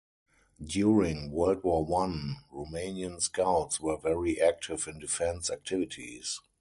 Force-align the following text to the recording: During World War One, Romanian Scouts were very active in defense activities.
During 0.65 1.29
World 1.31 1.61
War 1.63 1.85
One, 1.85 2.37
Romanian 2.51 3.21
Scouts 3.21 3.79
were 3.79 3.99
very 3.99 4.41
active 4.41 4.87
in 4.87 4.97
defense 4.97 5.51
activities. 5.51 6.41